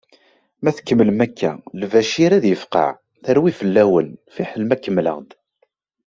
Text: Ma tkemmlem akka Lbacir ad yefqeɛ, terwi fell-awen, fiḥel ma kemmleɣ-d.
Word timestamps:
Ma 0.63 0.71
tkemmlem 0.77 1.19
akka 1.25 1.51
Lbacir 1.81 2.31
ad 2.37 2.45
yefqeɛ, 2.47 2.89
terwi 3.23 3.51
fell-awen, 3.59 4.09
fiḥel 4.33 4.63
ma 4.65 4.75
kemmleɣ-d. 4.77 5.29